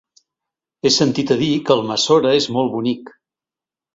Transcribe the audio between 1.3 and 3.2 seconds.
a dir que Almassora és molt bonic.